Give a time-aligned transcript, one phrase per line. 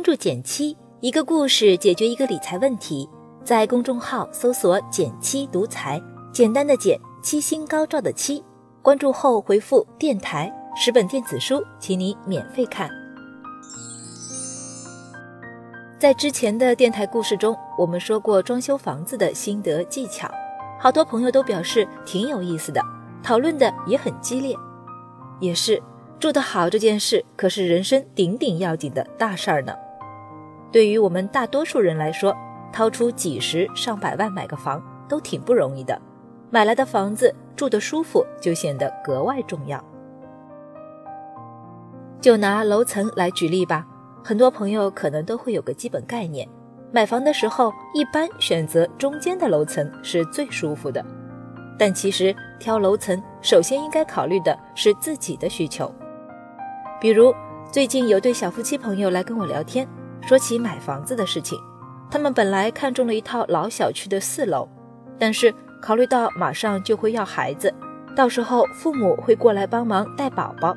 [0.00, 3.06] 关注减七，一个故事解决一个理财问题。
[3.44, 6.02] 在公众号搜索“减七独裁，
[6.32, 8.42] 简单的减，七星高照的七。
[8.80, 12.88] 关注后回复“电台”，十本电子书，请你免费看。
[15.98, 20.32] 在之前的电台故事中，我们说过装修房子的心得技巧，
[20.80, 22.82] 好多朋友都表示挺有意思的，
[23.22, 24.56] 讨论的也很激烈。
[25.40, 25.78] 也是
[26.18, 29.74] 住得好这件事，可是人生顶顶要紧的大事儿呢。
[30.72, 32.36] 对于我们大多数人来说，
[32.72, 36.00] 掏出几十上百万买个房都挺不容易的，
[36.50, 39.82] 买来的房子住得舒服就显得格外重要。
[42.20, 43.86] 就拿楼层来举例吧。
[44.22, 46.46] 很多朋友可能都会有个基本概念，
[46.92, 51.02] 买房的时候一般选择中间的楼层是最舒服的。
[51.78, 55.90] 但其实挑楼层，首先应该考虑的是自己的需求。
[57.00, 57.34] 比如
[57.72, 59.88] 最近有对小夫妻朋友来跟我聊天，
[60.26, 61.58] 说起买房子的事情。
[62.10, 64.68] 他们本来看中了一套老小区的四楼，
[65.18, 67.72] 但是考虑到马上就会要孩子，
[68.16, 70.76] 到时候父母会过来帮忙带宝宝，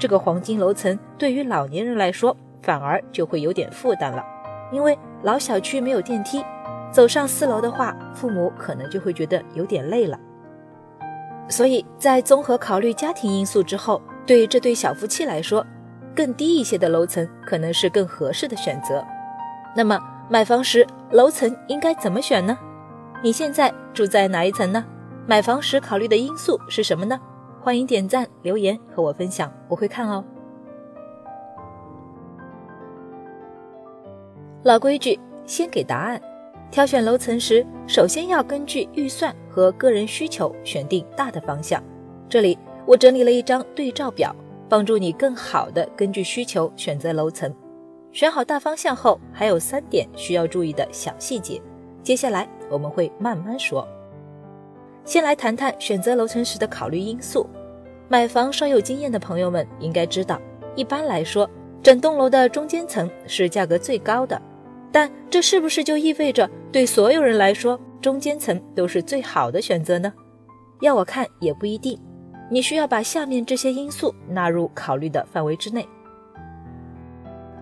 [0.00, 2.36] 这个黄金楼层对于老年人来说。
[2.64, 4.24] 反而就会有点负担了，
[4.70, 6.44] 因为老小区没有电梯，
[6.92, 10.16] 走上四楼的话，父母可能就会觉得有点累了。
[11.48, 15.66] 所以在综合考虑家庭因素之后，对这对小夫妻来说，
[16.14, 19.04] 更低一些的楼层可能是更合适的选择。
[19.74, 22.58] 那么买房时楼层应该怎么选呢？
[23.22, 24.84] 你现在住在哪一层呢？
[25.26, 27.20] 买房时考虑的因素是什么呢？
[27.60, 30.24] 欢迎点赞留言和我分享，我会看哦。
[34.64, 36.20] 老规矩，先给答案。
[36.70, 41.82] 挑选楼层时，首先要根据预算和个人需求选定大的方向。
[42.28, 44.34] 这里我整理了一张对照表，
[44.72, 47.54] 帮助你更好的根据需求选择楼层。
[48.10, 51.60] 选好大方向后，还有三点需要注意的小细节。
[52.02, 53.86] 接下来我们会慢慢说。
[55.04, 57.46] 先来谈谈选择楼层时的考虑因素。
[58.08, 60.40] 买房稍有经验的朋友们应该知道，
[60.74, 61.46] 一般来说，
[61.82, 64.40] 整栋楼的中间层是价格最高的。
[64.90, 70.10] 但这是不是就意味着对所有人来说，中间层都是最好的选择呢？
[70.80, 72.00] 要我看也不一定。
[72.52, 75.88] 你需要把下面这些因素纳入考虑的范围之内。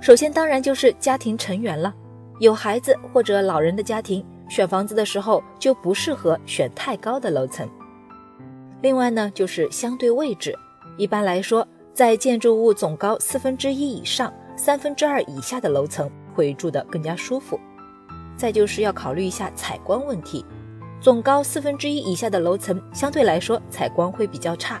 [0.00, 1.92] 首先，当然就是家庭成员了。
[2.38, 7.68] 有孩子或者老人的家庭，选房子的时候就不适合选太高的楼层。
[8.80, 10.56] 另外呢，就是相对位置。
[10.96, 16.08] 一般来说，在建筑物总高四分之一以上、三分之二以下的楼层。
[16.32, 17.58] 会住得更加舒服。
[18.36, 20.44] 再就是要考虑一下采光问题，
[21.00, 24.80] 总高四分之一以下的楼层相对来说采光会比较差，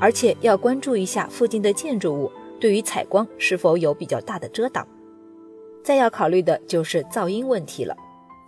[0.00, 2.30] 而且要关注一下附近的建筑物
[2.60, 4.86] 对于采光是否有比较大的遮挡。
[5.82, 7.96] 再要考虑的就是噪音问题了，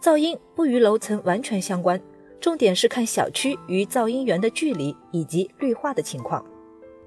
[0.03, 2.01] 噪音不与楼层完全相关，
[2.41, 6.45] 重点是看小区与噪音源的距离以及绿化的情况。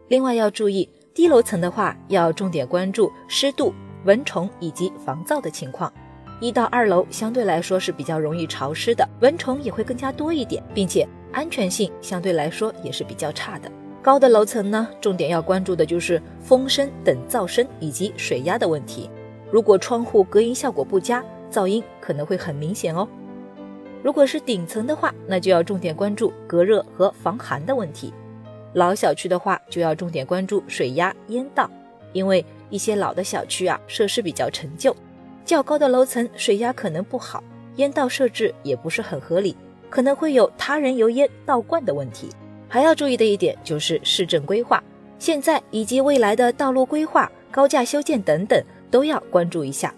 [0.09, 3.73] 另外要注意低楼层的话，要重点关注湿度。
[4.05, 5.89] 蚊虫以及防噪的情况，
[6.39, 13.71] 一到二楼相对来说是比较容易潮湿的，蚊虫也会更加多一点，并且安全性相对来说也是比较差的。
[14.01, 19.09] 高的楼层呢，重点要关注的就是风声等噪声以及水压的问题。
[19.49, 23.07] 如果窗户隔音效果不佳，噪音可能会很明显哦。
[24.03, 28.13] 如果是顶层的话，那就要重点关注隔热和防寒的问题。
[28.73, 31.69] 老小区的话，就要重点关注水压、烟道。
[32.11, 34.93] 因为一些老的小区啊，设施比较陈旧，
[35.45, 37.43] 较高的楼层水压可能不好，
[37.75, 39.55] 烟道设置也不是很合理，
[39.89, 42.29] 可能会有他人油烟倒灌的问题。
[42.67, 44.83] 还要注意的一点就是市政规划，
[45.19, 49.93] 现在以及未来的道路规划、高架修建等等都要关注一下。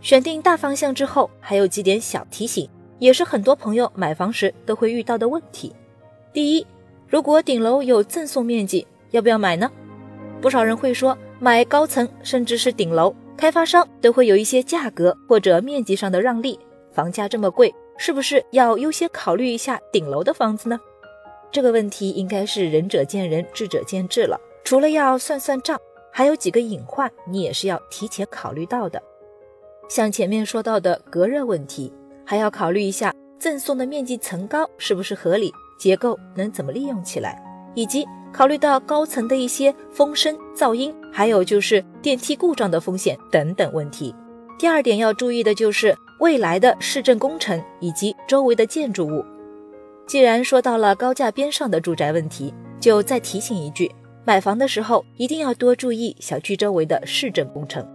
[0.00, 2.68] 选定大方向之后，还有几点小提醒，
[2.98, 5.74] 也是很多朋友买房时都会遇到的问题。
[6.32, 6.66] 第一，
[7.08, 9.70] 如果顶楼有赠送面积，要不要买呢？
[10.40, 16.58] 不少人会说，买高层甚至是顶楼，开发商都会有一些价格或者面积上的让利。
[16.92, 20.80] 房价这么贵，是不是要优先考虑一下顶楼的房子呢？
[21.52, 24.40] 这个问题应该是仁者见仁，智者见智了。
[24.64, 25.78] 除了要算算账，
[26.10, 29.02] 还有几个隐患，你也是要提前考虑到的。
[29.88, 31.92] 像前面说到的隔热问题，
[32.24, 37.42] 还要考虑一下赠送的面积层高是不是合理，结构能怎么利用起来，
[37.74, 38.06] 以及。
[38.36, 44.14] 考虑到高层的一些风声、噪音，还有就是电梯故障的风险等等问题。
[44.58, 49.24] 第二点要注意的就是未来的市政工程以及周围的建筑物。
[50.06, 53.90] 既然说到了高架边上的住宅问题，就再提醒一句：
[54.26, 57.88] 买房的时候一定要多注意小区周围的市政工程。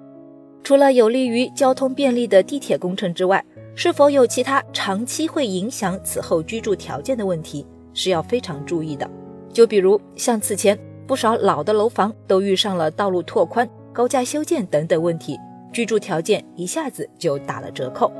[0.63, 3.45] 除了有利于交通便利的地铁工程之外，
[3.75, 9.07] 是否有其他长期会影响此后居住条件的问题，是要非常注意的。
[9.51, 15.37] 就比如像此前不少老的楼房都遇上了道路拓宽、高架修建等等问题，
[15.73, 18.11] 居住条件一下子就打了折扣。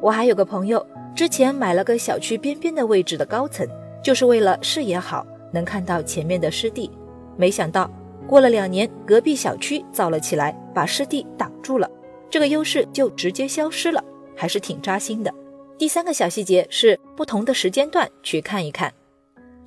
[0.00, 0.84] 我还有个朋友，
[1.14, 3.66] 之前买了个小区边边的位置的高层，
[4.02, 6.90] 就是为了视野好，能看到前面的湿地。
[7.36, 7.90] 没想到
[8.26, 11.90] 过了两年，隔壁小区造了起来，把湿地挡住了，
[12.30, 14.02] 这个优势就直接消失了，
[14.36, 15.34] 还是挺扎心的。
[15.76, 18.92] 第三个小细节是不同的时间段去看一看。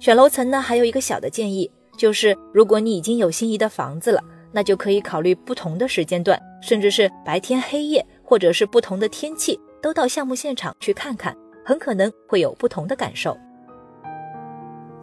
[0.01, 4.19] 选楼层呢，还有一个小的建议，就是如果你已经有心仪的房子了，
[4.51, 9.59] 那就可以考虑不同的时间段，甚至是白天黑夜，或者是不同的天气。
[9.79, 13.37] 都到项目现场去看看，很可能会有不同的感受。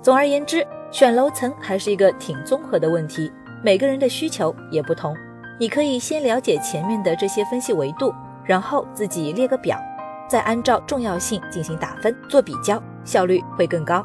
[0.03, 3.31] 总而言之，选楼层还是一个挺综合的问题，
[3.62, 5.17] 每个人的需求也不同。
[5.61, 8.12] 你可以先了解前面的这些分析维度，
[8.45, 9.79] 然后自己列个表，
[10.29, 14.05] 再按照重要性进行打分做比较，效率会更高。